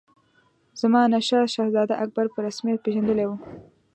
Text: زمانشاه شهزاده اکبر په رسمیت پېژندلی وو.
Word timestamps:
زمانشاه 0.81 1.45
شهزاده 1.55 1.95
اکبر 2.03 2.25
په 2.33 2.39
رسمیت 2.47 2.79
پېژندلی 2.85 3.25
وو. 3.27 3.37